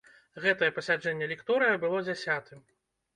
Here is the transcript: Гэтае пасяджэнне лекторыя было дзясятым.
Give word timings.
Гэтае 0.43 0.69
пасяджэнне 0.77 1.27
лекторыя 1.33 1.75
было 1.83 1.99
дзясятым. 2.07 2.65